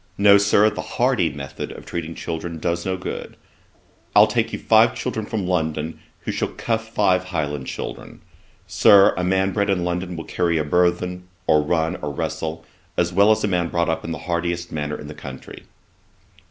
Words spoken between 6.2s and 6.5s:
who shall